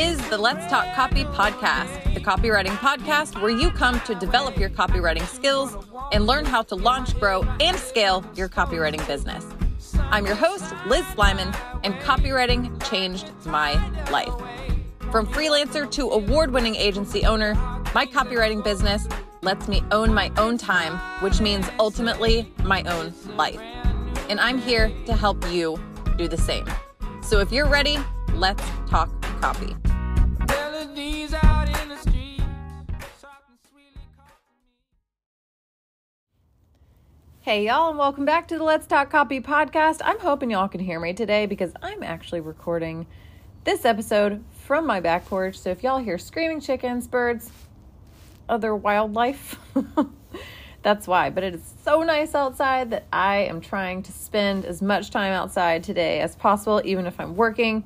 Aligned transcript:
is 0.00 0.18
the 0.30 0.38
Let's 0.38 0.66
Talk 0.66 0.94
Copy 0.94 1.24
podcast, 1.24 2.14
the 2.14 2.20
copywriting 2.20 2.74
podcast 2.78 3.38
where 3.42 3.50
you 3.50 3.70
come 3.70 4.00
to 4.06 4.14
develop 4.14 4.56
your 4.56 4.70
copywriting 4.70 5.26
skills 5.26 5.76
and 6.12 6.26
learn 6.26 6.46
how 6.46 6.62
to 6.62 6.74
launch, 6.74 7.14
grow, 7.20 7.42
and 7.60 7.76
scale 7.76 8.24
your 8.34 8.48
copywriting 8.48 9.06
business. 9.06 9.44
I'm 9.98 10.24
your 10.24 10.36
host, 10.36 10.74
Liz 10.86 11.04
Slyman, 11.14 11.54
and 11.84 11.92
copywriting 11.96 12.82
changed 12.88 13.30
my 13.44 13.74
life. 14.10 14.32
From 15.12 15.26
freelancer 15.26 15.90
to 15.90 16.08
award 16.08 16.50
winning 16.50 16.76
agency 16.76 17.26
owner, 17.26 17.52
my 17.94 18.06
copywriting 18.06 18.64
business 18.64 19.06
lets 19.42 19.68
me 19.68 19.82
own 19.92 20.14
my 20.14 20.32
own 20.38 20.56
time, 20.56 20.98
which 21.22 21.42
means 21.42 21.66
ultimately 21.78 22.50
my 22.64 22.82
own 22.84 23.12
life. 23.36 23.60
And 24.30 24.40
I'm 24.40 24.58
here 24.62 24.90
to 25.04 25.12
help 25.12 25.46
you 25.50 25.78
do 26.16 26.26
the 26.26 26.38
same. 26.38 26.64
So 27.20 27.40
if 27.40 27.52
you're 27.52 27.68
ready, 27.68 27.98
let's 28.32 28.64
talk 28.88 29.10
copy. 29.40 29.74
Hey, 37.42 37.64
y'all, 37.64 37.88
and 37.88 37.98
welcome 37.98 38.26
back 38.26 38.48
to 38.48 38.58
the 38.58 38.64
Let's 38.64 38.86
Talk 38.86 39.08
Copy 39.08 39.40
podcast. 39.40 40.02
I'm 40.04 40.18
hoping 40.18 40.50
y'all 40.50 40.68
can 40.68 40.82
hear 40.82 41.00
me 41.00 41.14
today 41.14 41.46
because 41.46 41.72
I'm 41.80 42.02
actually 42.02 42.40
recording 42.40 43.06
this 43.64 43.86
episode 43.86 44.44
from 44.66 44.86
my 44.86 45.00
back 45.00 45.24
porch. 45.24 45.58
So 45.58 45.70
if 45.70 45.82
y'all 45.82 46.00
hear 46.00 46.18
screaming 46.18 46.60
chickens, 46.60 47.08
birds, 47.08 47.50
other 48.46 48.76
wildlife, 48.76 49.58
that's 50.82 51.08
why. 51.08 51.30
But 51.30 51.44
it 51.44 51.54
is 51.54 51.62
so 51.82 52.02
nice 52.02 52.34
outside 52.34 52.90
that 52.90 53.06
I 53.10 53.36
am 53.36 53.62
trying 53.62 54.02
to 54.02 54.12
spend 54.12 54.66
as 54.66 54.82
much 54.82 55.08
time 55.08 55.32
outside 55.32 55.82
today 55.82 56.20
as 56.20 56.36
possible, 56.36 56.82
even 56.84 57.06
if 57.06 57.18
I'm 57.18 57.36
working. 57.36 57.84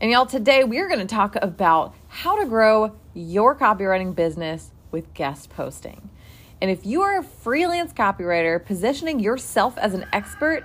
And 0.00 0.10
y'all, 0.10 0.26
today 0.26 0.64
we're 0.64 0.88
going 0.88 0.98
to 0.98 1.06
talk 1.06 1.36
about 1.40 1.94
how 2.08 2.40
to 2.40 2.46
grow 2.46 2.96
your 3.14 3.54
copywriting 3.54 4.16
business 4.16 4.72
with 4.90 5.14
guest 5.14 5.50
posting. 5.50 6.10
And 6.62 6.70
if 6.70 6.86
you 6.86 7.02
are 7.02 7.18
a 7.18 7.24
freelance 7.24 7.92
copywriter, 7.92 8.64
positioning 8.64 9.18
yourself 9.18 9.76
as 9.78 9.94
an 9.94 10.06
expert, 10.12 10.62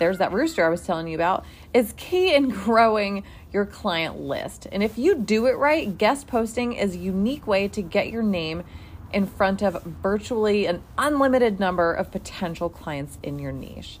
there's 0.00 0.18
that 0.18 0.32
rooster 0.32 0.66
I 0.66 0.68
was 0.68 0.84
telling 0.84 1.06
you 1.06 1.14
about, 1.14 1.44
is 1.72 1.94
key 1.96 2.34
in 2.34 2.48
growing 2.64 3.22
your 3.52 3.64
client 3.64 4.18
list. 4.18 4.66
And 4.72 4.82
if 4.82 4.98
you 4.98 5.14
do 5.14 5.46
it 5.46 5.52
right, 5.52 5.96
guest 5.96 6.26
posting 6.26 6.72
is 6.72 6.96
a 6.96 6.98
unique 6.98 7.46
way 7.46 7.68
to 7.68 7.80
get 7.80 8.10
your 8.10 8.24
name 8.24 8.64
in 9.12 9.28
front 9.28 9.62
of 9.62 9.80
virtually 9.84 10.66
an 10.66 10.82
unlimited 10.98 11.60
number 11.60 11.92
of 11.92 12.10
potential 12.10 12.68
clients 12.68 13.16
in 13.22 13.38
your 13.38 13.52
niche. 13.52 14.00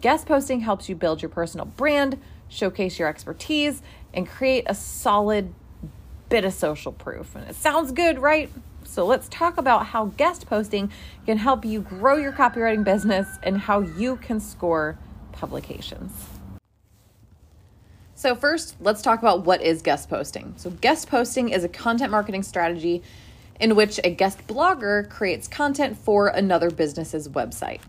Guest 0.00 0.26
posting 0.26 0.60
helps 0.60 0.88
you 0.88 0.94
build 0.94 1.20
your 1.20 1.28
personal 1.28 1.66
brand, 1.66 2.18
showcase 2.48 2.98
your 2.98 3.06
expertise, 3.06 3.82
and 4.14 4.26
create 4.26 4.64
a 4.66 4.74
solid 4.74 5.52
bit 6.30 6.46
of 6.46 6.54
social 6.54 6.92
proof. 6.92 7.36
And 7.36 7.50
it 7.50 7.54
sounds 7.54 7.92
good, 7.92 8.18
right? 8.18 8.50
So 8.90 9.06
let's 9.06 9.28
talk 9.28 9.56
about 9.56 9.86
how 9.86 10.06
guest 10.16 10.46
posting 10.46 10.90
can 11.24 11.38
help 11.38 11.64
you 11.64 11.80
grow 11.80 12.16
your 12.16 12.32
copywriting 12.32 12.82
business 12.82 13.38
and 13.40 13.56
how 13.56 13.80
you 13.80 14.16
can 14.16 14.40
score 14.40 14.98
publications. 15.30 16.12
So, 18.16 18.34
first, 18.34 18.74
let's 18.80 19.00
talk 19.00 19.20
about 19.20 19.46
what 19.46 19.62
is 19.62 19.80
guest 19.80 20.10
posting. 20.10 20.54
So, 20.56 20.70
guest 20.70 21.08
posting 21.08 21.50
is 21.50 21.62
a 21.62 21.68
content 21.68 22.10
marketing 22.10 22.42
strategy 22.42 23.02
in 23.60 23.76
which 23.76 24.00
a 24.02 24.10
guest 24.10 24.46
blogger 24.48 25.08
creates 25.08 25.46
content 25.46 25.96
for 25.96 26.26
another 26.26 26.70
business's 26.70 27.28
website. 27.28 27.80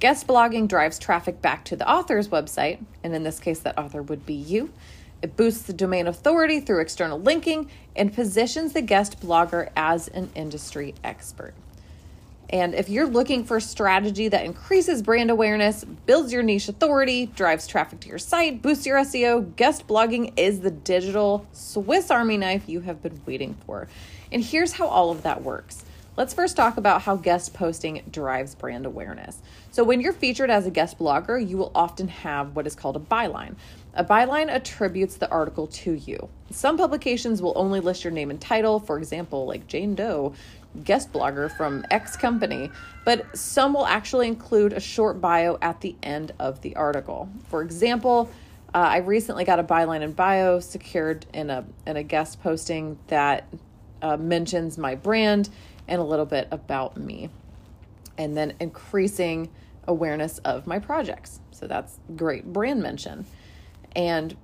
Guest 0.00 0.26
blogging 0.26 0.66
drives 0.66 0.98
traffic 0.98 1.42
back 1.42 1.62
to 1.66 1.76
the 1.76 1.88
author's 1.88 2.28
website, 2.28 2.82
and 3.04 3.14
in 3.14 3.22
this 3.22 3.38
case, 3.38 3.60
that 3.60 3.76
author 3.78 4.02
would 4.02 4.24
be 4.24 4.34
you. 4.34 4.72
It 5.22 5.36
boosts 5.36 5.62
the 5.62 5.72
domain 5.72 6.06
authority 6.06 6.60
through 6.60 6.80
external 6.80 7.20
linking 7.20 7.70
and 7.94 8.12
positions 8.12 8.72
the 8.72 8.82
guest 8.82 9.20
blogger 9.20 9.70
as 9.76 10.08
an 10.08 10.30
industry 10.34 10.94
expert. 11.04 11.54
And 12.52 12.74
if 12.74 12.88
you're 12.88 13.06
looking 13.06 13.44
for 13.44 13.58
a 13.58 13.60
strategy 13.60 14.26
that 14.26 14.44
increases 14.44 15.02
brand 15.02 15.30
awareness, 15.30 15.84
builds 15.84 16.32
your 16.32 16.42
niche 16.42 16.68
authority, 16.68 17.26
drives 17.26 17.66
traffic 17.68 18.00
to 18.00 18.08
your 18.08 18.18
site, 18.18 18.60
boosts 18.60 18.86
your 18.86 18.98
SEO, 18.98 19.54
guest 19.54 19.86
blogging 19.86 20.32
is 20.36 20.60
the 20.60 20.70
digital 20.72 21.46
Swiss 21.52 22.10
Army 22.10 22.36
knife 22.36 22.68
you 22.68 22.80
have 22.80 23.02
been 23.02 23.20
waiting 23.24 23.54
for. 23.66 23.86
And 24.32 24.42
here's 24.42 24.72
how 24.72 24.88
all 24.88 25.12
of 25.12 25.22
that 25.22 25.42
works. 25.42 25.84
Let's 26.16 26.34
first 26.34 26.56
talk 26.56 26.76
about 26.76 27.02
how 27.02 27.16
guest 27.16 27.54
posting 27.54 28.02
drives 28.10 28.54
brand 28.54 28.84
awareness. 28.84 29.40
So, 29.70 29.84
when 29.84 30.00
you're 30.00 30.12
featured 30.12 30.50
as 30.50 30.66
a 30.66 30.70
guest 30.70 30.98
blogger, 30.98 31.46
you 31.46 31.56
will 31.56 31.70
often 31.74 32.08
have 32.08 32.56
what 32.56 32.66
is 32.66 32.74
called 32.74 32.96
a 32.96 33.00
byline. 33.00 33.54
A 33.94 34.04
byline 34.04 34.48
attributes 34.48 35.16
the 35.16 35.30
article 35.30 35.68
to 35.68 35.92
you. 35.92 36.28
Some 36.50 36.76
publications 36.76 37.40
will 37.40 37.52
only 37.54 37.78
list 37.78 38.02
your 38.02 38.12
name 38.12 38.30
and 38.30 38.40
title, 38.40 38.80
for 38.80 38.98
example, 38.98 39.46
like 39.46 39.68
Jane 39.68 39.94
Doe 39.94 40.34
guest 40.84 41.12
blogger 41.12 41.50
from 41.56 41.84
X 41.90 42.16
company, 42.16 42.70
but 43.04 43.36
some 43.36 43.72
will 43.72 43.86
actually 43.86 44.28
include 44.28 44.72
a 44.72 44.80
short 44.80 45.20
bio 45.20 45.58
at 45.60 45.80
the 45.80 45.96
end 46.02 46.32
of 46.38 46.60
the 46.60 46.76
article. 46.76 47.28
For 47.48 47.62
example, 47.62 48.30
uh, 48.72 48.78
I 48.78 48.98
recently 48.98 49.44
got 49.44 49.58
a 49.58 49.64
byline 49.64 50.02
and 50.02 50.14
bio 50.14 50.60
secured 50.60 51.26
in 51.34 51.50
a 51.50 51.64
in 51.86 51.96
a 51.96 52.02
guest 52.02 52.42
posting 52.42 52.98
that 53.08 53.46
uh, 54.02 54.16
mentions 54.16 54.78
my 54.78 54.94
brand 54.94 55.50
and 55.90 56.00
a 56.00 56.04
little 56.04 56.24
bit 56.24 56.48
about 56.50 56.96
me, 56.96 57.28
and 58.16 58.34
then 58.34 58.54
increasing 58.60 59.50
awareness 59.86 60.38
of 60.38 60.66
my 60.66 60.78
projects. 60.78 61.40
So 61.50 61.66
that's 61.66 61.98
great 62.16 62.50
brand 62.50 62.82
mention. 62.82 63.26
And 63.94 64.34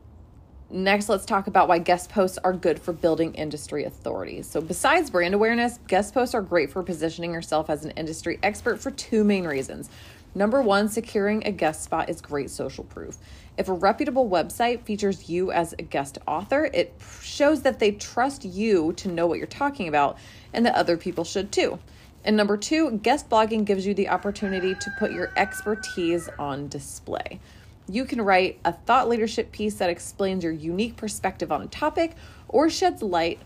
Next, 0.69 1.09
let's 1.09 1.25
talk 1.25 1.47
about 1.47 1.69
why 1.69 1.79
guest 1.79 2.11
posts 2.11 2.39
are 2.39 2.53
good 2.53 2.81
for 2.81 2.93
building 2.93 3.35
industry 3.35 3.85
authority. 3.85 4.43
So, 4.43 4.61
besides 4.61 5.11
brand 5.11 5.33
awareness, 5.33 5.79
guest 5.87 6.13
posts 6.13 6.35
are 6.35 6.43
great 6.43 6.71
for 6.71 6.83
positioning 6.83 7.33
yourself 7.33 7.71
as 7.71 7.85
an 7.85 7.93
industry 7.93 8.41
expert 8.43 8.81
for 8.81 8.91
two 8.91 9.23
main 9.23 9.47
reasons. 9.47 9.89
Number 10.37 10.61
one, 10.61 10.91
securing 10.91 11.47
a 11.47 11.51
guest 11.51 11.83
spot 11.83 12.11
is 12.11 12.21
great 12.21 12.51
social 12.51 12.85
proof. 12.85 13.17
If 13.57 13.71
a 13.71 13.73
reputable 13.73 14.29
website 14.29 14.83
features 14.83 15.31
you 15.31 15.51
as 15.51 15.73
a 15.73 15.83
guest 15.83 16.19
author, 16.27 16.69
it 16.75 16.93
shows 17.23 17.63
that 17.63 17.79
they 17.79 17.93
trust 17.93 18.45
you 18.45 18.93
to 18.99 19.09
know 19.09 19.27
what 19.27 19.39
you're 19.39 19.47
talking 19.47 19.89
about 19.89 20.19
and 20.53 20.67
that 20.67 20.75
other 20.75 20.99
people 20.99 21.25
should 21.25 21.51
too. 21.51 21.79
And 22.23 22.37
number 22.37 22.59
two, 22.59 22.99
guest 22.99 23.31
blogging 23.31 23.65
gives 23.65 23.87
you 23.87 23.95
the 23.95 24.11
opportunity 24.11 24.75
to 24.75 24.91
put 24.99 25.11
your 25.11 25.33
expertise 25.39 26.29
on 26.39 26.69
display. 26.69 27.41
You 27.89 28.05
can 28.05 28.21
write 28.21 28.61
a 28.63 28.75
thought 28.75 29.09
leadership 29.09 29.53
piece 29.53 29.77
that 29.77 29.89
explains 29.89 30.45
your 30.45 30.53
unique 30.53 30.99
perspective 30.99 31.51
on 31.51 31.63
a 31.63 31.67
topic 31.67 32.15
or 32.47 32.69
sheds 32.69 33.01
light 33.01 33.39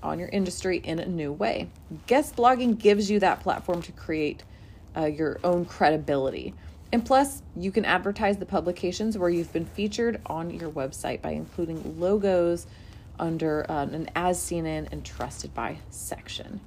on 0.00 0.20
your 0.20 0.28
industry 0.28 0.76
in 0.78 1.00
a 1.00 1.06
new 1.06 1.32
way. 1.32 1.70
Guest 2.06 2.36
blogging 2.36 2.78
gives 2.78 3.10
you 3.10 3.18
that 3.18 3.40
platform 3.40 3.82
to 3.82 3.90
create 3.90 4.44
uh, 4.96 5.06
your 5.06 5.38
own 5.44 5.64
credibility. 5.64 6.54
And 6.92 7.04
plus, 7.04 7.42
you 7.56 7.70
can 7.70 7.84
advertise 7.84 8.38
the 8.38 8.46
publications 8.46 9.16
where 9.16 9.30
you've 9.30 9.52
been 9.52 9.64
featured 9.64 10.20
on 10.26 10.50
your 10.50 10.70
website 10.70 11.22
by 11.22 11.30
including 11.30 12.00
logos 12.00 12.66
under 13.18 13.70
uh, 13.70 13.84
an 13.84 14.10
as 14.16 14.42
seen 14.42 14.66
in 14.66 14.88
and 14.90 15.04
trusted 15.04 15.54
by 15.54 15.78
section. 15.90 16.60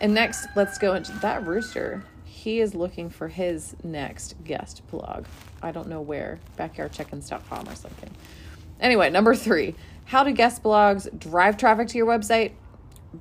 And 0.00 0.14
next, 0.14 0.46
let's 0.56 0.78
go 0.78 0.94
into 0.94 1.12
that 1.18 1.46
rooster 1.46 2.04
he 2.38 2.60
is 2.60 2.72
looking 2.74 3.10
for 3.10 3.26
his 3.26 3.74
next 3.82 4.36
guest 4.44 4.82
blog. 4.90 5.26
I 5.60 5.72
don't 5.72 5.88
know 5.88 6.00
where, 6.00 6.38
backyardchickens.com 6.56 7.68
or 7.68 7.74
something. 7.74 8.10
Anyway, 8.80 9.10
number 9.10 9.34
three, 9.34 9.74
how 10.04 10.22
do 10.22 10.30
guest 10.30 10.62
blogs 10.62 11.06
drive 11.18 11.56
traffic 11.56 11.88
to 11.88 11.98
your 11.98 12.06
website? 12.06 12.52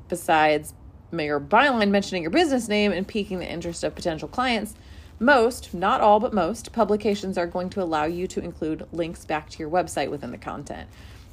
Besides 0.07 0.75
your 1.11 1.39
byline 1.39 1.89
mentioning 1.89 2.23
your 2.23 2.31
business 2.31 2.67
name 2.67 2.91
and 2.91 3.07
piquing 3.07 3.39
the 3.39 3.49
interest 3.49 3.83
of 3.83 3.95
potential 3.95 4.27
clients, 4.27 4.75
most, 5.19 5.73
not 5.73 6.01
all, 6.01 6.19
but 6.19 6.33
most 6.33 6.71
publications 6.71 7.37
are 7.37 7.47
going 7.47 7.69
to 7.71 7.81
allow 7.81 8.05
you 8.05 8.27
to 8.27 8.43
include 8.43 8.87
links 8.91 9.25
back 9.25 9.49
to 9.49 9.59
your 9.59 9.69
website 9.69 10.11
within 10.11 10.31
the 10.31 10.37
content. 10.37 10.87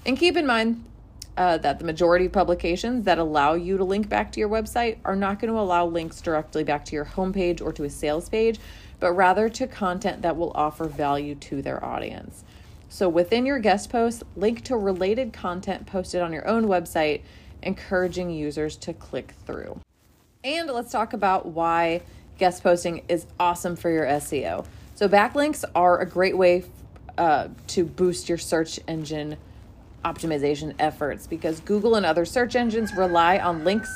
And 0.06 0.19
keep 0.19 0.37
in 0.37 0.47
mind, 0.47 0.85
uh, 1.37 1.59
that 1.59 1.79
the 1.79 1.85
majority 1.85 2.26
of 2.26 2.32
publications 2.32 3.05
that 3.05 3.19
allow 3.19 3.55
you 3.55 3.76
to 3.76 3.85
link 3.85 4.09
back 4.09 4.31
to 4.32 4.41
your 4.41 4.49
website 4.49 4.99
are 5.05 5.17
not 5.17 5.41
going 5.41 5.53
to 5.53 5.59
allow 5.59 5.85
links 5.85 6.21
directly 6.21 6.62
back 6.62 6.85
to 6.85 6.94
your 6.94 7.05
homepage 7.05 7.61
or 7.61 7.73
to 7.73 7.85
a 7.85 7.91
sales 7.91 8.29
page, 8.29 8.61
but 9.00 9.12
rather 9.12 9.49
to 9.49 9.67
content 9.67 10.23
that 10.23 10.37
will 10.37 10.53
offer 10.55 10.85
value 10.85 11.35
to 11.35 11.61
their 11.61 11.85
audience. 11.85 12.44
So 12.88 13.09
within 13.09 13.44
your 13.44 13.59
guest 13.59 13.91
post, 13.91 14.23
link 14.37 14.62
to 14.65 14.76
related 14.76 15.32
content 15.32 15.87
posted 15.87 16.23
on 16.23 16.32
your 16.32 16.47
own 16.47 16.67
website, 16.67 17.23
encouraging 17.64 18.31
users 18.31 18.76
to 18.76 18.93
click 18.93 19.34
through. 19.46 19.81
And 20.43 20.69
let's 20.70 20.93
talk 20.93 21.12
about 21.12 21.46
why 21.46 22.02
guest 22.38 22.62
posting 22.62 23.02
is 23.08 23.26
awesome 23.40 23.76
for 23.76 23.90
your 23.90 24.05
SEO. 24.05 24.66
So 24.94 25.08
backlinks 25.08 25.64
are 25.75 26.00
a 26.00 26.06
great 26.06 26.37
way 26.37 26.64
uh, 27.16 27.49
to 27.69 27.84
boost 27.84 28.28
your 28.28 28.38
search 28.38 28.78
engine 28.87 29.37
optimization 30.05 30.75
efforts 30.78 31.26
because 31.26 31.61
Google 31.61 31.94
and 31.94 32.05
other 32.05 32.25
search 32.25 32.56
engines 32.56 32.94
rely 32.94 33.38
on 33.38 33.64
links 33.64 33.90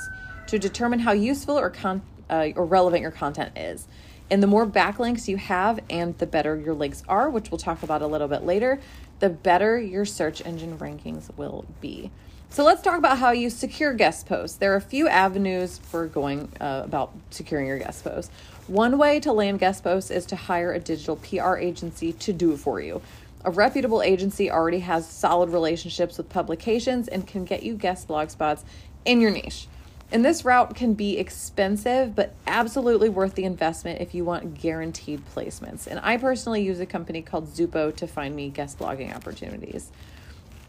to 0.47 0.59
determine 0.59 1.01
how 1.01 1.13
useful 1.13 1.59
or 1.59 1.71
con- 1.71 2.03
uh, 2.31 2.49
or 2.57 2.65
relevant 2.65 3.03
your 3.03 3.11
content 3.11 3.57
is. 3.57 3.87
And 4.31 4.43
the 4.43 4.47
more 4.47 4.67
backlinks 4.67 5.29
you 5.29 5.37
have 5.37 5.81
and 5.89 6.17
the 6.19 6.27
better 6.27 6.57
your 6.57 6.75
links 6.75 7.03
are, 7.09 7.31
which 7.31 7.51
we'll 7.51 7.59
talk 7.59 7.83
about 7.83 8.03
a 8.03 8.07
little 8.07 8.29
bit 8.29 8.45
later, 8.45 8.81
the 9.21 9.29
better 9.29 9.79
your 9.79 10.05
search 10.05 10.45
engine 10.45 10.79
rankings 10.79 11.35
will 11.37 11.65
be. 11.81 12.11
So 12.51 12.65
let's 12.65 12.81
talk 12.81 12.99
about 12.99 13.19
how 13.19 13.31
you 13.31 13.51
secure 13.51 13.93
guest 13.93 14.27
posts. 14.27 14.57
There 14.57 14.73
are 14.73 14.77
a 14.77 14.81
few 14.81 15.07
avenues 15.07 15.79
for 15.79 16.07
going 16.07 16.51
uh, 16.61 16.83
about 16.85 17.13
securing 17.31 17.67
your 17.67 17.79
guest 17.79 18.03
posts. 18.03 18.33
One 18.67 18.97
way 18.97 19.21
to 19.21 19.33
land 19.33 19.61
guest 19.61 19.85
posts 19.85 20.11
is 20.11 20.25
to 20.27 20.37
hire 20.37 20.73
a 20.73 20.79
digital 20.79 21.17
PR 21.17 21.57
agency 21.57 22.15
to 22.15 22.33
do 22.33 22.53
it 22.53 22.59
for 22.59 22.81
you. 22.81 23.03
A 23.45 23.51
reputable 23.51 24.03
agency 24.03 24.51
already 24.51 24.81
has 24.81 25.07
solid 25.07 25.51
relationships 25.51 26.17
with 26.17 26.31
publications 26.31 27.07
and 27.07 27.27
can 27.27 27.45
get 27.45 27.63
you 27.63 27.75
guest 27.75 28.09
blog 28.09 28.31
spots 28.31 28.65
in 29.05 29.21
your 29.21 29.31
niche. 29.31 29.69
And 30.11 30.25
this 30.25 30.43
route 30.43 30.75
can 30.75 30.95
be 30.95 31.19
expensive, 31.19 32.17
but 32.17 32.35
absolutely 32.47 33.11
worth 33.11 33.35
the 33.35 33.45
investment 33.45 34.01
if 34.01 34.15
you 34.15 34.25
want 34.25 34.59
guaranteed 34.59 35.23
placements. 35.35 35.87
And 35.87 36.01
I 36.03 36.17
personally 36.17 36.63
use 36.63 36.81
a 36.81 36.87
company 36.87 37.21
called 37.21 37.49
Zupo 37.49 37.95
to 37.95 38.07
find 38.07 38.35
me 38.35 38.49
guest 38.49 38.79
blogging 38.79 39.15
opportunities. 39.15 39.93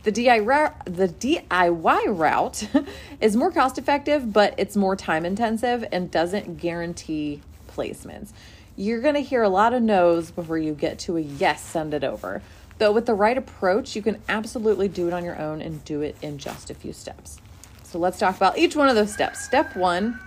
The 0.04 0.12
DIY, 0.12 2.18
route 2.18 2.68
is 3.22 3.36
more 3.36 3.52
cost 3.52 3.78
effective, 3.78 4.32
but 4.32 4.54
it's 4.58 4.78
more 4.78 4.96
time 4.96 5.26
intensive 5.26 5.86
and 5.92 6.10
doesn't 6.10 6.58
guarantee 6.58 7.42
placements. 7.70 8.32
You're 8.78 9.02
going 9.02 9.16
to 9.16 9.22
hear 9.22 9.44
a 9.44 9.50
lot 9.50 9.74
of 9.74 9.84
no's 9.84 10.32
before 10.32 10.58
you 10.58 10.74
get 10.74 11.00
to 11.00 11.18
a 11.18 11.20
yes, 11.20 11.62
send 11.62 11.94
it 11.94 12.06
over. 12.06 12.42
But 12.78 12.94
with 12.94 13.06
the 13.06 13.14
right 13.14 13.38
approach, 13.38 13.94
you 13.94 14.02
can 14.02 14.22
absolutely 14.30 14.88
do 14.88 15.08
it 15.08 15.14
on 15.14 15.26
your 15.26 15.38
own 15.38 15.62
and 15.62 15.84
do 15.84 16.02
it 16.02 16.16
in 16.22 16.38
just 16.38 16.70
a 16.70 16.74
few 16.74 16.94
steps. 16.94 17.42
So 17.84 18.00
let's 18.00 18.18
talk 18.18 18.38
about 18.38 18.58
each 18.58 18.78
one 18.78 18.88
of 18.88 18.96
those 18.96 19.12
steps. 19.12 19.44
Step 19.44 19.76
one 19.76 20.18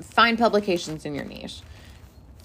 find 0.00 0.38
publications 0.38 1.04
in 1.04 1.14
your 1.14 1.24
niche. 1.24 1.60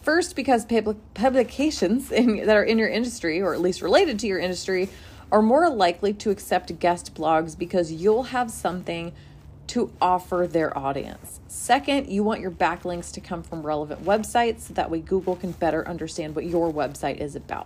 First, 0.02 0.36
because 0.36 0.66
publications 1.14 2.12
in, 2.12 2.46
that 2.46 2.58
are 2.58 2.64
in 2.64 2.78
your 2.78 2.90
industry, 2.90 3.42
or 3.42 3.54
at 3.54 3.62
least 3.62 3.82
related 3.82 4.20
to 4.20 4.28
your 4.28 4.40
industry, 4.40 4.90
are 5.34 5.42
more 5.42 5.68
likely 5.68 6.14
to 6.14 6.30
accept 6.30 6.78
guest 6.78 7.16
blogs 7.16 7.58
because 7.58 7.92
you'll 7.92 8.24
have 8.24 8.52
something 8.52 9.12
to 9.66 9.92
offer 10.00 10.48
their 10.48 10.78
audience. 10.78 11.40
Second, 11.48 12.08
you 12.08 12.24
want 12.24 12.40
your 12.40 12.52
backlinks 12.52 13.12
to 13.12 13.20
come 13.20 13.42
from 13.42 13.64
relevant 13.64 14.06
websites 14.06 14.60
so 14.62 14.76
that 14.76 14.92
way 14.92 15.00
Google 15.00 15.36
can 15.36 15.52
better 15.54 15.88
understand 15.88 16.36
what 16.36 16.46
your 16.46 16.72
website 16.72 17.18
is 17.18 17.36
about. 17.36 17.66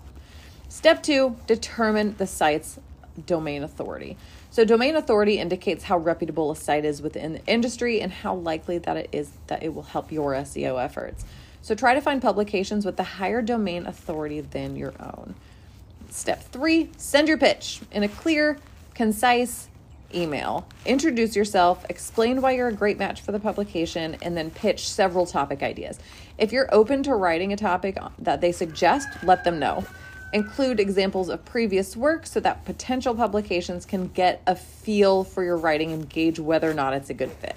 Step 0.69 1.03
two, 1.03 1.35
determine 1.45 2.15
the 2.17 2.25
site's 2.25 2.79
domain 3.25 3.63
authority. 3.63 4.15
So, 4.49 4.63
domain 4.63 4.95
authority 4.95 5.37
indicates 5.37 5.83
how 5.83 5.97
reputable 5.97 6.51
a 6.51 6.55
site 6.55 6.85
is 6.85 7.01
within 7.01 7.33
the 7.33 7.45
industry 7.47 7.99
and 7.99 8.13
how 8.13 8.33
likely 8.35 8.77
that 8.77 8.95
it 8.95 9.09
is 9.11 9.31
that 9.47 9.61
it 9.61 9.73
will 9.73 9.83
help 9.83 10.09
your 10.09 10.31
SEO 10.33 10.81
efforts. 10.81 11.25
So, 11.61 11.75
try 11.75 11.95
to 11.95 12.01
find 12.01 12.21
publications 12.21 12.85
with 12.85 12.97
a 12.97 13.03
higher 13.03 13.41
domain 13.41 13.85
authority 13.85 14.39
than 14.39 14.77
your 14.77 14.93
own. 15.01 15.35
Step 16.09 16.44
three 16.44 16.89
send 16.98 17.27
your 17.27 17.38
pitch 17.38 17.81
in 17.92 18.04
a 18.04 18.07
clear, 18.07 18.57
concise 18.94 19.68
email. 20.15 20.68
Introduce 20.86 21.36
yourself, 21.36 21.86
explain 21.89 22.42
why 22.42 22.51
you're 22.51 22.69
a 22.69 22.74
great 22.74 22.98
match 22.98 23.21
for 23.21 23.31
the 23.31 23.39
publication, 23.39 24.15
and 24.21 24.38
then 24.38 24.50
pitch 24.50 24.88
several 24.88 25.25
topic 25.25 25.62
ideas. 25.62 26.00
If 26.38 26.51
you're 26.51 26.74
open 26.74 27.04
to 27.04 27.15
writing 27.15 27.51
a 27.51 27.57
topic 27.57 27.98
that 28.19 28.39
they 28.42 28.51
suggest, 28.51 29.09
let 29.24 29.44
them 29.44 29.59
know. 29.59 29.86
Include 30.33 30.80
examples 30.80 31.30
of 31.30 31.44
previous 31.45 31.95
work 31.95 32.25
so 32.25 32.39
that 32.42 32.65
potential 32.65 33.15
publications 33.15 33.86
can 33.86 34.07
get 34.07 34.42
a 34.48 34.56
feel 34.56 35.24
for 35.24 35.44
your 35.44 35.57
writing 35.57 35.92
and 35.92 36.07
gauge 36.09 36.39
whether 36.39 36.69
or 36.69 36.74
not 36.74 36.94
it's 36.94 37.09
a 37.09 37.13
good 37.13 37.31
fit. 37.31 37.56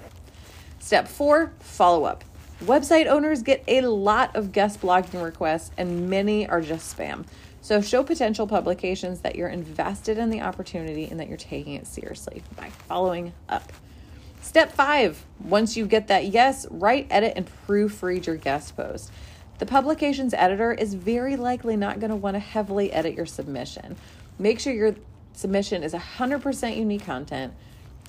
Step 0.79 1.07
four 1.07 1.53
follow 1.59 2.05
up. 2.05 2.23
Website 2.63 3.07
owners 3.07 3.41
get 3.41 3.63
a 3.67 3.81
lot 3.81 4.35
of 4.35 4.51
guest 4.51 4.81
blogging 4.81 5.23
requests, 5.23 5.71
and 5.77 6.09
many 6.09 6.47
are 6.47 6.61
just 6.61 6.95
spam. 6.95 7.25
So, 7.63 7.79
show 7.79 8.03
potential 8.03 8.47
publications 8.47 9.21
that 9.21 9.35
you're 9.35 9.47
invested 9.47 10.17
in 10.17 10.31
the 10.31 10.41
opportunity 10.41 11.05
and 11.05 11.19
that 11.19 11.27
you're 11.27 11.37
taking 11.37 11.75
it 11.75 11.85
seriously 11.85 12.41
by 12.57 12.69
following 12.69 13.33
up. 13.49 13.71
Step 14.41 14.71
five 14.71 15.23
once 15.39 15.77
you 15.77 15.85
get 15.85 16.07
that 16.07 16.25
yes, 16.25 16.65
write, 16.71 17.05
edit, 17.11 17.33
and 17.35 17.47
proofread 17.67 18.25
your 18.25 18.35
guest 18.35 18.75
post. 18.75 19.11
The 19.59 19.67
publication's 19.67 20.33
editor 20.33 20.73
is 20.73 20.95
very 20.95 21.35
likely 21.35 21.77
not 21.77 21.99
going 21.99 22.09
to 22.09 22.15
want 22.15 22.33
to 22.33 22.39
heavily 22.39 22.91
edit 22.91 23.13
your 23.13 23.27
submission. 23.27 23.95
Make 24.39 24.59
sure 24.59 24.73
your 24.73 24.95
submission 25.33 25.83
is 25.83 25.93
100% 25.93 26.75
unique 26.75 27.05
content 27.05 27.53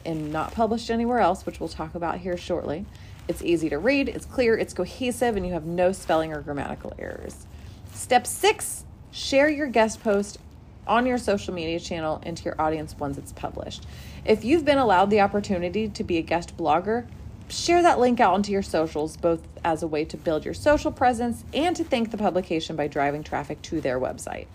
and 0.07 0.33
not 0.33 0.55
published 0.55 0.91
anywhere 0.91 1.19
else, 1.19 1.45
which 1.45 1.61
we'll 1.61 1.69
talk 1.69 1.95
about 1.95 2.21
here 2.21 2.39
shortly. 2.39 2.87
It's 3.29 3.43
easy 3.43 3.69
to 3.69 3.79
read, 3.79 4.09
it's 4.09 4.25
clear, 4.25 4.57
it's 4.57 4.73
cohesive, 4.73 5.37
and 5.37 5.47
you 5.47 5.53
have 5.53 5.67
no 5.67 5.93
spelling 5.93 6.33
or 6.33 6.41
grammatical 6.41 6.95
errors. 6.99 7.47
Step 7.93 8.27
six 8.27 8.87
share 9.13 9.49
your 9.49 9.69
guest 9.69 10.03
post 10.03 10.39
on 10.87 11.07
your 11.07 11.19
social 11.19 11.55
media 11.55 11.79
channel 11.79 12.21
and 12.25 12.37
to 12.37 12.45
your 12.45 12.61
audience 12.61 12.97
once 12.99 13.19
it's 13.19 13.33
published. 13.33 13.87
If 14.25 14.45
you've 14.45 14.65
been 14.65 14.79
allowed 14.79 15.11
the 15.11 15.21
opportunity 15.21 15.89
to 15.89 16.03
be 16.03 16.19
a 16.19 16.23
guest 16.23 16.57
blogger, 16.57 17.07
share 17.49 17.83
that 17.83 18.01
link 18.01 18.19
out 18.19 18.35
onto 18.35 18.51
your 18.51 18.63
socials, 18.63 19.17
both 19.17 19.47
as 19.65 19.83
a 19.83 19.87
way 19.87 20.05
to 20.07 20.17
build 20.17 20.45
your 20.45 20.55
social 20.55 20.91
presence 20.91 21.45
and 21.53 21.77
to 21.77 21.85
thank 21.85 22.11
the 22.11 22.17
publication 22.17 22.75
by 22.75 22.89
driving 22.89 23.23
traffic 23.23 23.61
to 23.63 23.81
their 23.81 24.01
website. 24.01 24.47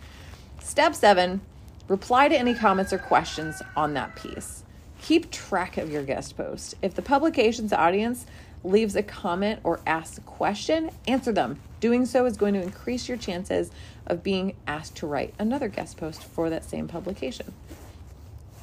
Step 0.61 0.95
seven 0.95 1.39
reply 1.87 2.27
to 2.27 2.37
any 2.37 2.53
comments 2.53 2.91
or 2.91 2.97
questions 2.97 3.61
on 3.75 3.93
that 3.93 4.15
piece. 4.15 4.63
Keep 5.01 5.31
track 5.31 5.77
of 5.77 5.91
your 5.91 6.03
guest 6.03 6.35
post. 6.35 6.75
If 6.81 6.95
the 6.95 7.01
publication's 7.01 7.71
audience 7.71 8.25
leaves 8.63 8.95
a 8.95 9.03
comment 9.03 9.61
or 9.63 9.79
asks 9.85 10.17
a 10.17 10.21
question, 10.21 10.89
answer 11.07 11.31
them. 11.31 11.61
Doing 11.79 12.05
so 12.05 12.25
is 12.25 12.37
going 12.37 12.53
to 12.55 12.61
increase 12.61 13.07
your 13.07 13.17
chances 13.17 13.71
of 14.05 14.23
being 14.23 14.55
asked 14.65 14.95
to 14.97 15.07
write 15.07 15.33
another 15.37 15.67
guest 15.67 15.97
post 15.97 16.23
for 16.23 16.49
that 16.49 16.65
same 16.65 16.87
publication. 16.87 17.53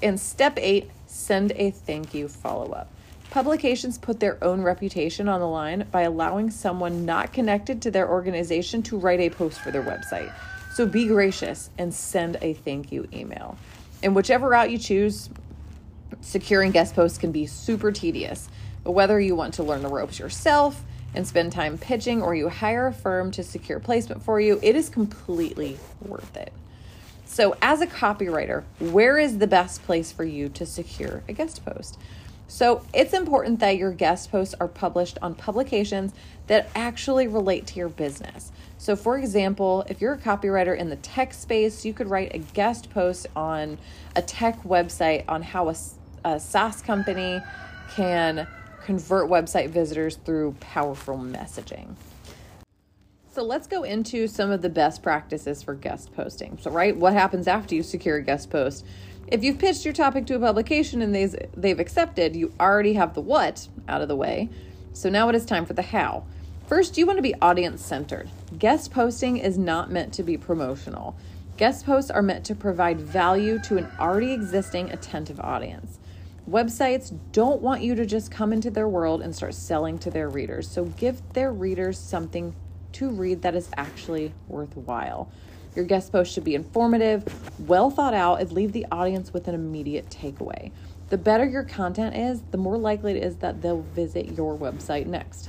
In 0.03 0.19
step 0.19 0.59
eight, 0.59 0.91
send 1.07 1.53
a 1.53 1.71
thank 1.71 2.13
you 2.13 2.29
follow 2.29 2.73
up. 2.73 2.91
Publications 3.31 3.99
put 3.99 4.21
their 4.21 4.43
own 4.45 4.63
reputation 4.63 5.29
on 5.29 5.41
the 5.41 5.49
line 5.49 5.87
by 5.91 6.03
allowing 6.03 6.51
someone 6.51 7.05
not 7.05 7.33
connected 7.33 7.83
to 7.83 7.91
their 7.91 8.09
organization 8.09 8.83
to 8.85 8.97
write 8.97 9.21
a 9.21 9.31
post 9.31 9.61
for 9.61 9.71
their 9.71 9.83
website. 9.83 10.33
So 10.75 10.87
be 10.87 11.07
gracious 11.07 11.71
and 11.79 11.95
send 11.95 12.37
a 12.43 12.55
thank 12.55 12.93
you 12.93 13.09
email. 13.13 13.57
And 14.03 14.15
whichever 14.15 14.49
route 14.49 14.71
you 14.71 14.79
choose, 14.79 15.31
securing 16.21 16.73
guest 16.73 16.95
posts 16.95 17.19
can 17.19 17.33
be 17.33 17.47
super 17.47 17.93
tedious. 17.93 18.49
But 18.83 18.93
whether 18.93 19.19
you 19.21 19.35
want 19.35 19.55
to 19.55 19.63
learn 19.63 19.83
the 19.83 19.89
ropes 19.89 20.19
yourself 20.19 20.83
and 21.15 21.27
spend 21.27 21.53
time 21.53 21.79
pitching 21.79 22.23
or 22.23 22.35
you 22.35 22.49
hire 22.49 22.89
a 22.89 22.93
firm 22.93 23.31
to 23.33 23.43
secure 23.43 23.79
placement 23.79 24.23
for 24.23 24.41
you, 24.41 24.59
it 24.63 24.77
is 24.77 24.89
completely 24.89 25.79
worth 26.01 26.37
it. 26.37 26.53
So, 27.25 27.57
as 27.63 27.81
a 27.81 27.87
copywriter, 27.87 28.65
where 28.79 29.19
is 29.19 29.39
the 29.39 29.47
best 29.47 29.83
place 29.83 30.13
for 30.13 30.25
you 30.25 30.49
to 30.51 30.67
secure 30.67 31.23
a 31.29 31.33
guest 31.33 31.65
post? 31.65 31.99
So 32.47 32.85
it's 32.93 33.13
important 33.13 33.61
that 33.61 33.77
your 33.77 33.91
guest 33.91 34.31
posts 34.31 34.55
are 34.61 34.69
published 34.69 35.19
on 35.23 35.35
publications 35.35 36.13
that 36.47 36.69
actually 36.75 37.27
relate 37.27 37.67
to 37.69 37.77
your 37.77 37.89
business. 37.89 38.53
So, 38.77 38.97
for 38.97 39.17
example, 39.19 39.85
if 39.89 40.01
you're 40.01 40.13
a 40.13 40.19
copywriter 40.19 40.77
in 40.77 40.91
the 40.91 40.97
tech 40.97 41.33
space, 41.33 41.85
you 41.85 41.95
could 41.95 42.09
write 42.09 42.35
a 42.35 42.39
guest 42.39 42.91
post 42.91 43.27
on 43.35 43.79
a 44.15 44.23
tech 44.23 44.63
website 44.63 45.25
on 45.27 45.43
how 45.43 45.71
a, 45.71 45.75
a 46.25 46.39
SaaS 46.39 46.83
company 46.83 47.41
can 47.97 48.47
convert 48.85 49.29
website 49.29 49.71
visitors 49.71 50.17
through 50.17 50.55
powerful 50.61 51.17
messaging. 51.17 51.97
So 53.33 53.43
let's 53.43 53.67
go 53.67 53.83
into 53.83 54.29
some 54.29 54.53
of 54.53 54.63
the 54.63 54.69
best 54.69 55.03
practices 55.03 55.63
for 55.63 55.75
guest 55.75 56.15
posting. 56.15 56.57
So, 56.61 56.71
right, 56.71 56.97
what 56.97 57.15
happens 57.15 57.49
after 57.49 57.75
you 57.75 57.83
secure 57.83 58.19
a 58.19 58.23
guest 58.23 58.51
post? 58.51 58.87
If 59.27 59.43
you've 59.43 59.59
pitched 59.59 59.85
your 59.85 59.95
topic 59.95 60.27
to 60.27 60.37
a 60.37 60.39
publication 60.39 61.03
and 61.03 61.13
they've, 61.13 61.35
they've 61.57 61.81
accepted, 61.81 62.37
you 62.37 62.53
already 62.61 62.93
have 62.93 63.15
the 63.15 63.23
what 63.23 63.67
out 63.89 64.03
of 64.03 64.09
the 64.09 64.15
way. 64.15 64.51
So 64.93 65.09
now 65.09 65.29
it 65.29 65.35
is 65.35 65.45
time 65.45 65.67
for 65.67 65.73
the 65.73 65.83
how. 65.83 66.25
First, 66.69 66.97
you 66.97 67.07
want 67.07 67.19
to 67.19 67.23
be 67.23 67.35
audience 67.43 67.85
centered. 67.85 68.29
Guest 68.59 68.93
posting 68.93 69.39
is 69.39 69.59
not 69.59 69.91
meant 69.91 70.13
to 70.15 70.23
be 70.23 70.37
promotional. 70.37 71.17
Guest 71.57 71.87
posts 71.87 72.11
are 72.11 72.23
meant 72.23 72.45
to 72.47 72.55
provide 72.55 73.01
value 73.01 73.59
to 73.61 73.79
an 73.79 73.89
already 73.99 74.33
existing 74.33 74.91
attentive 74.91 75.41
audience. 75.41 75.99
Websites 76.49 77.19
don't 77.33 77.63
want 77.63 77.83
you 77.83 77.95
to 77.95 78.05
just 78.05 78.31
come 78.31 78.53
into 78.53 78.71
their 78.71 78.87
world 78.87 79.23
and 79.23 79.35
start 79.35 79.55
selling 79.55 79.99
to 80.01 80.11
their 80.11 80.29
readers. 80.29 80.69
So 80.69 80.85
give 80.85 81.23
their 81.33 81.53
readers 81.53 81.99
something 81.99 82.55
to 82.93 83.09
read 83.09 83.43
that 83.43 83.55
is 83.55 83.71
actually 83.77 84.35
worthwhile. 84.47 85.31
Your 85.75 85.87
guest 85.87 86.13
post 86.13 86.33
should 86.33 86.45
be 86.45 86.55
informative, 86.55 87.25
well 87.67 87.91
thought 87.91 88.15
out, 88.15 88.41
and 88.41 88.53
leave 88.53 88.73
the 88.73 88.87
audience 88.93 89.33
with 89.33 89.49
an 89.49 89.55
immediate 89.55 90.11
takeaway. 90.11 90.71
The 91.09 91.19
better 91.19 91.47
your 91.47 91.65
content 91.65 92.15
is, 92.15 92.43
the 92.51 92.59
more 92.59 92.77
likely 92.77 93.17
it 93.17 93.25
is 93.25 93.37
that 93.37 93.63
they'll 93.63 93.83
visit 93.83 94.37
your 94.37 94.57
website 94.57 95.07
next. 95.07 95.49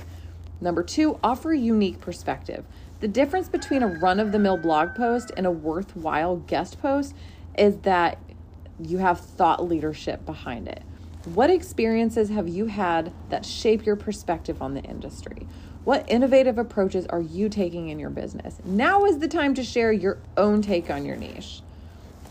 Number 0.60 0.82
two, 0.82 1.20
offer 1.22 1.52
a 1.52 1.58
unique 1.58 2.00
perspective. 2.00 2.64
The 3.00 3.08
difference 3.08 3.48
between 3.48 3.82
a 3.82 3.86
run 3.86 4.18
of 4.18 4.32
the 4.32 4.38
mill 4.38 4.56
blog 4.56 4.94
post 4.94 5.30
and 5.36 5.46
a 5.46 5.50
worthwhile 5.50 6.36
guest 6.36 6.80
post 6.80 7.14
is 7.58 7.76
that 7.78 8.18
you 8.80 8.98
have 8.98 9.20
thought 9.20 9.64
leadership 9.66 10.24
behind 10.26 10.68
it. 10.68 10.82
What 11.34 11.50
experiences 11.50 12.28
have 12.28 12.48
you 12.48 12.66
had 12.66 13.12
that 13.30 13.44
shape 13.44 13.84
your 13.84 13.96
perspective 13.96 14.62
on 14.62 14.74
the 14.74 14.82
industry? 14.82 15.46
What 15.84 16.04
innovative 16.08 16.58
approaches 16.58 17.06
are 17.06 17.20
you 17.20 17.48
taking 17.48 17.88
in 17.88 17.98
your 17.98 18.10
business? 18.10 18.58
Now 18.64 19.04
is 19.04 19.18
the 19.18 19.28
time 19.28 19.54
to 19.54 19.64
share 19.64 19.92
your 19.92 20.18
own 20.36 20.62
take 20.62 20.90
on 20.90 21.04
your 21.04 21.16
niche. 21.16 21.62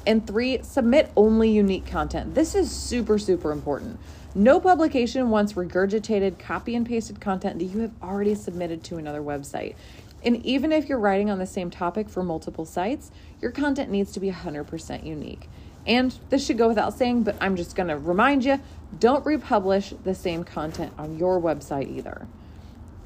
And 0.07 0.25
three, 0.25 0.61
submit 0.61 1.11
only 1.15 1.49
unique 1.49 1.85
content. 1.85 2.35
This 2.35 2.53
is 2.53 2.69
super, 2.69 3.17
super 3.17 3.51
important. 3.51 3.99
No 4.33 4.59
publication 4.59 5.29
wants 5.29 5.53
regurgitated, 5.53 6.37
copy 6.37 6.75
and 6.75 6.85
pasted 6.85 7.19
content 7.19 7.59
that 7.59 7.65
you 7.65 7.79
have 7.79 7.91
already 8.03 8.35
submitted 8.35 8.83
to 8.85 8.97
another 8.97 9.21
website. 9.21 9.75
And 10.23 10.45
even 10.45 10.71
if 10.71 10.89
you're 10.89 10.99
writing 10.99 11.29
on 11.29 11.39
the 11.39 11.45
same 11.45 11.69
topic 11.69 12.09
for 12.09 12.23
multiple 12.23 12.65
sites, 12.65 13.11
your 13.41 13.51
content 13.51 13.89
needs 13.89 14.11
to 14.11 14.19
be 14.19 14.31
100% 14.31 15.05
unique. 15.05 15.47
And 15.85 16.17
this 16.29 16.45
should 16.45 16.57
go 16.57 16.67
without 16.67 16.93
saying, 16.93 17.23
but 17.23 17.35
I'm 17.39 17.55
just 17.55 17.75
going 17.75 17.89
to 17.89 17.97
remind 17.97 18.43
you 18.43 18.59
don't 18.99 19.25
republish 19.25 19.93
the 20.03 20.15
same 20.15 20.43
content 20.43 20.93
on 20.97 21.17
your 21.17 21.39
website 21.39 21.95
either. 21.95 22.27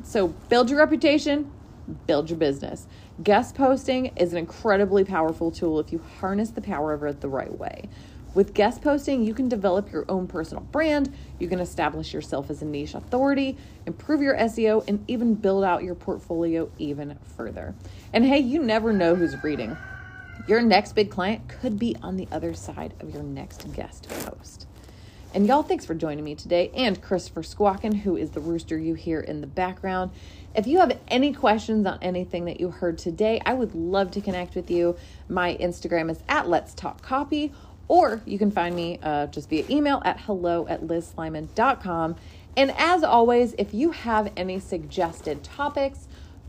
So 0.03 0.29
build 0.50 0.69
your 0.69 0.79
reputation, 0.79 1.51
build 2.07 2.29
your 2.29 2.39
business. 2.39 2.88
Guest 3.21 3.55
posting 3.55 4.07
is 4.17 4.31
an 4.31 4.38
incredibly 4.38 5.03
powerful 5.03 5.51
tool 5.51 5.79
if 5.79 5.91
you 5.91 6.01
harness 6.19 6.51
the 6.51 6.62
power 6.62 6.93
of 6.93 7.03
it 7.03 7.21
the 7.21 7.27
right 7.27 7.57
way. 7.57 7.89
With 8.36 8.53
guest 8.53 8.83
posting, 8.83 9.25
you 9.25 9.33
can 9.33 9.50
develop 9.50 9.91
your 9.91 10.05
own 10.07 10.27
personal 10.27 10.63
brand, 10.63 11.13
you 11.39 11.48
can 11.48 11.59
establish 11.59 12.13
yourself 12.13 12.51
as 12.51 12.62
a 12.62 12.65
niche 12.65 12.93
authority, 12.93 13.57
improve 13.88 14.21
your 14.21 14.36
SEO, 14.38 14.88
and 14.88 15.03
even 15.09 15.33
build 15.33 15.63
out 15.63 15.83
your 15.83 15.95
portfolio 15.95 16.69
even 16.77 17.17
further. 17.36 17.74
And 18.13 18.24
hey, 18.24 18.39
you 18.39 18.62
never 18.62 18.93
know 18.93 19.15
who's 19.15 19.41
reading. 19.43 19.75
Your 20.48 20.62
next 20.62 20.93
big 20.93 21.12
client 21.12 21.48
could 21.48 21.77
be 21.77 21.96
on 22.01 22.17
the 22.17 22.27
other 22.31 22.53
side 22.53 22.93
of 23.00 23.13
your 23.13 23.24
next 23.24 23.72
guest 23.74 24.08
post. 24.10 24.67
And 25.31 25.46
y'all, 25.46 25.62
thanks 25.62 25.86
for 25.86 25.93
joining 25.93 26.24
me 26.24 26.34
today, 26.34 26.72
and 26.74 27.00
Christopher 27.00 27.43
Squawkin, 27.43 28.00
who 28.00 28.17
is 28.17 28.31
the 28.31 28.39
rooster 28.39 28.79
you 28.79 28.96
hear 28.96 29.19
in 29.19 29.41
the 29.41 29.48
background. 29.48 30.10
If 30.55 30.65
you 30.65 30.79
have 30.79 30.98
any 31.08 31.34
questions 31.34 31.86
on 31.86 32.00
anything 32.01 32.46
that 32.46 32.60
you 32.60 32.72
heard 32.72 32.98
today, 32.98 33.39
I 33.46 33.53
would 33.53 33.75
love 33.75 34.10
to 34.12 34.22
connect 34.22 34.55
with 34.55 34.72
you. 34.72 34.96
My 35.27 35.55
Instagram 35.58 36.10
is 36.10 36.24
at 36.27 36.50
Let's 36.50 36.74
Talk 36.74 37.03
Copy, 37.03 37.53
or 37.88 38.24
you 38.25 38.39
can 38.39 38.50
find 38.50 38.75
me 38.75 38.98
uh, 39.03 39.27
just 39.27 39.50
via 39.50 39.65
email 39.69 40.01
at 40.03 40.19
hello 40.22 40.65
at 40.67 40.81
lizslyman.com. 40.81 42.15
And 42.58 42.72
as 42.77 43.03
always, 43.03 43.53
if 43.60 43.72
you 43.72 43.91
have 43.91 44.31
any 44.36 44.60
suggested 44.60 45.43
topics 45.43 46.08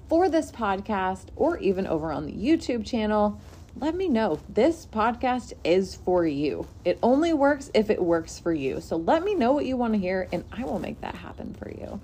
for 0.09 0.31
this 0.31 0.51
podcast 0.51 1.27
or 1.37 1.59
even 1.59 1.87
over 1.87 2.13
on 2.13 2.25
the 2.25 2.33
YouTube 2.33 2.87
channel, 2.87 3.39
let 3.81 3.95
me 3.95 4.09
know. 4.09 4.39
This 4.47 4.85
podcast 4.85 5.55
is 5.65 5.95
for 5.95 6.27
you. 6.27 6.67
It 6.85 6.99
only 7.03 7.33
works 7.33 7.71
if 7.73 7.89
it 7.89 8.03
works 8.03 8.39
for 8.39 8.53
you. 8.53 8.83
So 8.83 8.97
let 8.97 9.25
me 9.25 9.35
know 9.35 9.53
what 9.53 9.65
you 9.65 9.79
want 9.79 9.95
to 9.95 9.99
hear, 9.99 10.29
and 10.33 10.45
I 10.53 10.65
will 10.65 10.79
make 10.79 11.01
that 11.01 11.15
happen 11.15 11.55
for 11.55 11.71
you. 11.71 11.99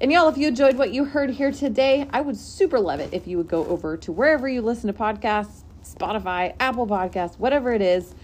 And 0.00 0.12
y'all, 0.12 0.28
if 0.28 0.38
you 0.38 0.46
enjoyed 0.46 0.78
what 0.78 0.92
you 0.92 1.04
heard 1.04 1.30
here 1.30 1.50
today, 1.50 2.08
I 2.12 2.20
would 2.20 2.36
super 2.36 2.78
love 2.78 3.00
it 3.00 3.12
if 3.12 3.26
you 3.26 3.36
would 3.36 3.48
go 3.48 3.66
over 3.66 3.96
to 3.96 4.12
wherever 4.12 4.48
you 4.48 4.62
listen 4.62 4.86
to 4.86 4.98
podcasts 4.98 5.64
Spotify, 5.82 6.54
Apple 6.60 6.86
Podcasts, 6.86 7.36
whatever 7.36 7.72
it 7.72 7.82
is, 7.82 8.14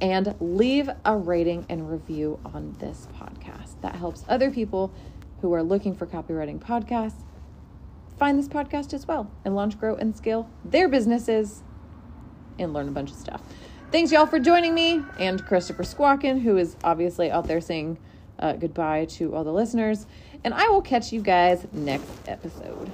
and 0.00 0.34
leave 0.40 0.90
a 1.04 1.16
rating 1.16 1.64
and 1.68 1.88
review 1.88 2.40
on 2.44 2.74
this 2.80 3.06
podcast. 3.16 3.80
That 3.80 3.94
helps 3.94 4.24
other 4.28 4.50
people 4.50 4.92
who 5.40 5.52
are 5.52 5.62
looking 5.62 5.94
for 5.94 6.06
copywriting 6.06 6.58
podcasts 6.58 7.22
find 8.18 8.38
this 8.38 8.48
podcast 8.48 8.92
as 8.92 9.06
well 9.06 9.30
and 9.44 9.54
launch, 9.54 9.78
grow, 9.78 9.94
and 9.94 10.16
scale 10.16 10.50
their 10.64 10.88
businesses 10.88 11.62
and 12.58 12.72
learn 12.72 12.88
a 12.88 12.92
bunch 12.92 13.10
of 13.10 13.16
stuff. 13.16 13.42
Thanks, 13.90 14.10
y'all, 14.10 14.26
for 14.26 14.38
joining 14.38 14.74
me 14.74 15.02
and 15.18 15.44
Christopher 15.44 15.82
Squawkin, 15.82 16.42
who 16.42 16.56
is 16.56 16.76
obviously 16.82 17.30
out 17.30 17.46
there 17.46 17.60
saying 17.60 17.98
uh, 18.38 18.54
goodbye 18.54 19.04
to 19.04 19.34
all 19.34 19.44
the 19.44 19.52
listeners. 19.52 20.06
And 20.44 20.54
I 20.54 20.68
will 20.68 20.82
catch 20.82 21.12
you 21.12 21.20
guys 21.20 21.66
next 21.72 22.10
episode. 22.26 22.90